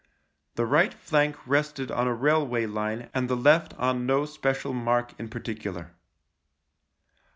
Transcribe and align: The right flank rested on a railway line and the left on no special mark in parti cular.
The 0.55 0.65
right 0.65 0.95
flank 0.95 1.35
rested 1.45 1.91
on 1.91 2.07
a 2.07 2.13
railway 2.15 2.65
line 2.65 3.11
and 3.13 3.29
the 3.29 3.35
left 3.37 3.75
on 3.75 4.07
no 4.07 4.25
special 4.25 4.73
mark 4.73 5.13
in 5.19 5.29
parti 5.29 5.53
cular. 5.53 5.91